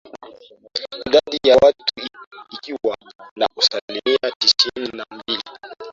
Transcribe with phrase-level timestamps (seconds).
[1.05, 1.85] Idadi ya watu
[2.53, 2.97] ikiwa
[3.35, 5.43] na asilimia tisini na mbili